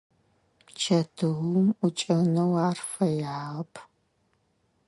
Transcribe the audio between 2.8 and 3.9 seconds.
фэягъэп.